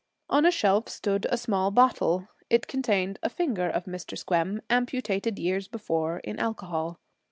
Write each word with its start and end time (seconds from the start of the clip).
On 0.31 0.47
a 0.47 0.51
shelf 0.51 0.89
stood 0.89 1.27
a 1.29 1.37
small 1.37 1.69
bottle. 1.69 2.27
It 2.49 2.65
contained 2.65 3.19
a 3.21 3.29
finger 3.29 3.69
of 3.69 3.85
Mr. 3.85 4.17
Squem, 4.17 4.61
amputated 4.67 5.37
years 5.37 5.67
before, 5.67 6.17
in 6.21 6.39
alcohol. 6.39 6.99